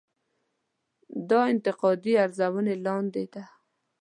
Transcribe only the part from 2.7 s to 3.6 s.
لاندې ده.